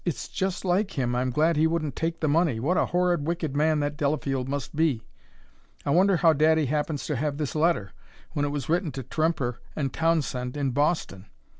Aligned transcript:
"It's 0.03 0.27
just 0.29 0.65
like 0.65 0.97
him! 0.97 1.15
I'm 1.15 1.29
glad 1.29 1.57
he 1.57 1.67
wouldn't 1.67 1.95
take 1.95 2.21
the 2.21 2.27
money! 2.27 2.59
What 2.59 2.75
a 2.75 2.87
horrid, 2.87 3.27
wicked 3.27 3.55
man 3.55 3.81
that 3.81 3.97
Delafield 3.97 4.49
must 4.49 4.75
be! 4.75 5.03
I 5.85 5.91
wonder 5.91 6.17
how 6.17 6.33
daddy 6.33 6.65
happens 6.65 7.05
to 7.05 7.15
have 7.15 7.37
this 7.37 7.53
letter, 7.53 7.91
when 8.31 8.43
it 8.43 8.47
was 8.49 8.67
written 8.67 8.91
to 8.93 9.03
Tremper 9.03 9.59
& 9.77 9.91
Townsend, 9.93 10.57
in 10.57 10.71
Boston!" 10.71 11.27